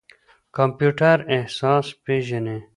کمپيوټر 0.55 1.17
احساس 1.35 1.85
پېژني. 2.03 2.57